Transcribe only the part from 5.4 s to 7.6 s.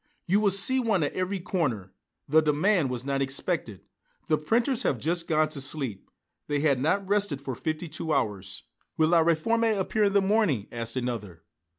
to sleep. They had not rested for